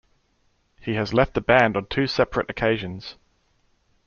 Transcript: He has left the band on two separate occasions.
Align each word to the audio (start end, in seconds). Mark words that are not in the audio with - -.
He 0.79 0.95
has 0.95 1.13
left 1.13 1.35
the 1.35 1.41
band 1.41 1.77
on 1.77 1.85
two 1.85 2.07
separate 2.07 2.49
occasions. 2.49 3.17